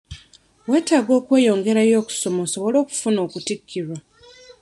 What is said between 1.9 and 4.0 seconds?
okusoma osobole okufuna okutikkirwa.